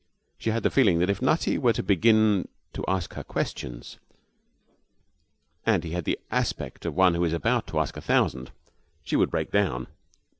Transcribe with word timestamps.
She 0.39 0.49
had 0.49 0.63
the 0.63 0.71
feeling 0.71 0.97
that 0.97 1.11
if 1.11 1.21
Nutty 1.21 1.59
were 1.59 1.73
to 1.73 1.83
begin 1.83 2.47
to 2.73 2.83
ask 2.87 3.13
her 3.13 3.23
questions 3.23 3.99
and 5.63 5.83
he 5.83 5.91
had 5.91 6.05
the 6.05 6.17
aspect 6.31 6.87
of 6.87 6.95
one 6.95 7.13
who 7.13 7.23
is 7.23 7.33
about 7.33 7.67
to 7.67 7.79
ask 7.79 7.95
a 7.97 8.01
thousand 8.01 8.49
she 9.03 9.15
would 9.15 9.29
break 9.29 9.51
down. 9.51 9.85